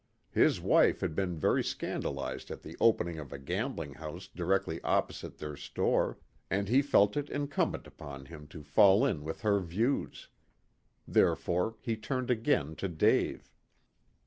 His 0.31 0.59
wife 0.59 1.01
had 1.01 1.13
been 1.13 1.37
very 1.37 1.63
scandalized 1.63 2.49
at 2.49 2.63
the 2.63 2.75
opening 2.79 3.19
of 3.19 3.31
a 3.31 3.37
gambling 3.37 3.93
house 3.93 4.27
directly 4.27 4.81
opposite 4.81 5.37
their 5.37 5.55
store, 5.55 6.17
and 6.49 6.67
he 6.67 6.81
felt 6.81 7.15
it 7.15 7.29
incumbent 7.29 7.85
upon 7.85 8.25
him 8.25 8.47
to 8.47 8.63
fall 8.63 9.05
in 9.05 9.23
with 9.23 9.41
her 9.41 9.59
views. 9.59 10.27
Therefore 11.07 11.75
he 11.81 11.95
turned 11.97 12.31
again 12.31 12.75
to 12.77 12.87
Dave. 12.87 13.53